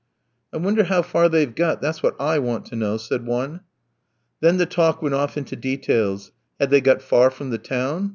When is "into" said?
5.37-5.55